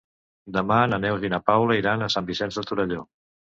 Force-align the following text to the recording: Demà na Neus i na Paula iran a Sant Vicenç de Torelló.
Demà 0.55 0.77
na 0.93 0.99
Neus 1.03 1.27
i 1.29 1.31
na 1.35 1.41
Paula 1.51 1.79
iran 1.83 2.07
a 2.07 2.09
Sant 2.17 2.33
Vicenç 2.33 2.61
de 2.63 2.67
Torelló. 2.73 3.09